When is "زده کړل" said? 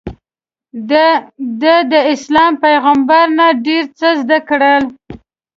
4.21-4.83